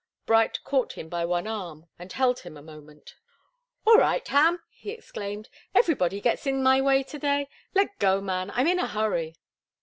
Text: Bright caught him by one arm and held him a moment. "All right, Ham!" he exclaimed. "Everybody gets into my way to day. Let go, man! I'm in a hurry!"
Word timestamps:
Bright 0.25 0.63
caught 0.63 0.93
him 0.93 1.09
by 1.09 1.25
one 1.25 1.45
arm 1.45 1.85
and 1.99 2.11
held 2.11 2.39
him 2.39 2.57
a 2.57 2.63
moment. 2.63 3.13
"All 3.85 3.97
right, 3.99 4.27
Ham!" 4.29 4.63
he 4.71 4.89
exclaimed. 4.89 5.47
"Everybody 5.75 6.19
gets 6.21 6.47
into 6.47 6.63
my 6.63 6.81
way 6.81 7.03
to 7.03 7.19
day. 7.19 7.47
Let 7.75 7.99
go, 7.99 8.19
man! 8.19 8.49
I'm 8.55 8.65
in 8.65 8.79
a 8.79 8.87
hurry!" 8.87 9.35